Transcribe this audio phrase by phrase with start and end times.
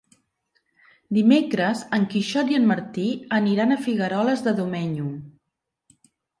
[1.17, 3.07] Dimecres en Quixot i en Martí
[3.43, 5.09] aniran a Figueroles de Domenyo.